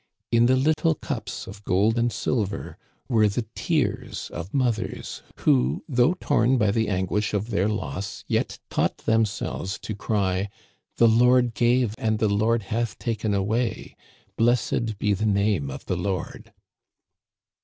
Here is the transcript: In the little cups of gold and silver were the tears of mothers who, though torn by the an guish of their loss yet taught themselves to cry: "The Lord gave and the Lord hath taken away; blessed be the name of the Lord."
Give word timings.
In 0.31 0.47
the 0.47 0.55
little 0.55 0.95
cups 0.95 1.45
of 1.45 1.63
gold 1.63 1.99
and 1.99 2.11
silver 2.11 2.75
were 3.07 3.27
the 3.27 3.45
tears 3.53 4.31
of 4.33 4.51
mothers 4.51 5.21
who, 5.41 5.83
though 5.87 6.15
torn 6.15 6.57
by 6.57 6.71
the 6.71 6.87
an 6.89 7.05
guish 7.05 7.35
of 7.35 7.51
their 7.51 7.69
loss 7.69 8.23
yet 8.27 8.57
taught 8.71 8.97
themselves 9.05 9.77
to 9.83 9.93
cry: 9.93 10.49
"The 10.97 11.07
Lord 11.07 11.53
gave 11.53 11.93
and 11.99 12.17
the 12.17 12.27
Lord 12.29 12.63
hath 12.63 12.97
taken 12.97 13.35
away; 13.35 13.95
blessed 14.37 14.97
be 14.97 15.13
the 15.13 15.27
name 15.27 15.69
of 15.69 15.85
the 15.85 15.95
Lord." 15.97 16.51